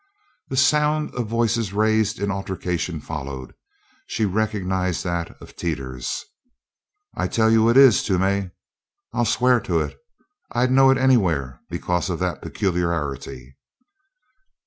[0.47, 3.53] The sound of voices raised in altercation followed.
[4.07, 6.25] She recognized that of Teeters.
[7.15, 8.49] "I tell you it is, Toomey!
[9.13, 9.95] I'll swear to it!
[10.53, 13.57] I'd know it anywhere because of that peculiarity!"